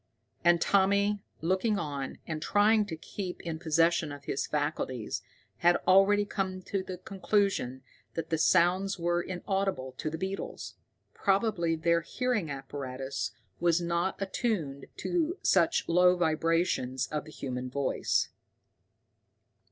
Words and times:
And 0.43 0.59
Tommy, 0.59 1.21
looking 1.41 1.77
on, 1.77 2.17
and 2.25 2.41
trying 2.41 2.87
to 2.87 2.95
keep 2.95 3.39
in 3.41 3.59
possession 3.59 4.11
of 4.11 4.23
his 4.25 4.47
faculties, 4.47 5.21
had 5.57 5.75
already 5.87 6.25
come 6.25 6.63
to 6.63 6.81
the 6.81 6.97
conclusion 6.97 7.83
that 8.15 8.31
the 8.31 8.39
sounds 8.39 8.97
were 8.97 9.21
inaudible 9.21 9.91
to 9.99 10.09
the 10.09 10.17
beetles. 10.17 10.73
Probably 11.13 11.75
their 11.75 12.01
hearing 12.01 12.49
apparatus 12.49 13.33
was 13.59 13.79
not 13.79 14.19
attuned 14.19 14.87
to 14.97 15.37
such 15.43 15.85
slow 15.85 16.15
vibrations 16.15 17.05
of 17.05 17.25
the 17.25 17.31
human 17.31 17.69
voice. 17.69 18.29